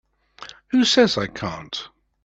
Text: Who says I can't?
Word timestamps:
Who 0.69 0.83
says 0.83 1.15
I 1.15 1.27
can't? 1.27 1.89